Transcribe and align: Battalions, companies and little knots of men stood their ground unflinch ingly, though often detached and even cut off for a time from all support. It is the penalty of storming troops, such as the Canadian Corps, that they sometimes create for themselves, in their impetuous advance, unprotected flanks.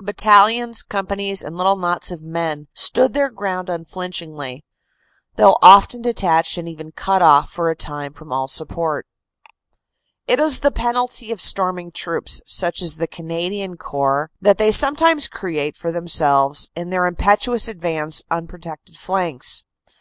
Battalions, 0.00 0.82
companies 0.82 1.44
and 1.44 1.56
little 1.56 1.76
knots 1.76 2.10
of 2.10 2.24
men 2.24 2.66
stood 2.74 3.12
their 3.14 3.30
ground 3.30 3.68
unflinch 3.68 4.20
ingly, 4.20 4.62
though 5.36 5.58
often 5.62 6.02
detached 6.02 6.58
and 6.58 6.68
even 6.68 6.90
cut 6.90 7.22
off 7.22 7.50
for 7.50 7.70
a 7.70 7.76
time 7.76 8.12
from 8.12 8.32
all 8.32 8.48
support. 8.48 9.06
It 10.26 10.40
is 10.40 10.58
the 10.58 10.72
penalty 10.72 11.30
of 11.30 11.40
storming 11.40 11.92
troops, 11.92 12.40
such 12.46 12.82
as 12.82 12.96
the 12.96 13.06
Canadian 13.06 13.76
Corps, 13.76 14.32
that 14.40 14.58
they 14.58 14.72
sometimes 14.72 15.28
create 15.28 15.76
for 15.76 15.92
themselves, 15.92 16.68
in 16.74 16.90
their 16.90 17.06
impetuous 17.06 17.68
advance, 17.68 18.24
unprotected 18.28 18.96
flanks. 18.96 19.62